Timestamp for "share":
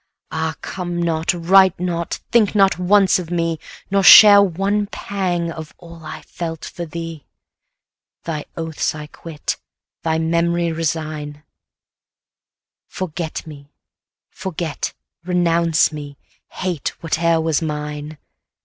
4.01-4.41